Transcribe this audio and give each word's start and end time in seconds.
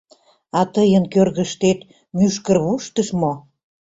А 0.59 0.61
тыйын 0.73 1.03
кӧргышкет, 1.13 1.79
мӱшкырвуштыш, 2.17 3.07
мо? 3.21 3.33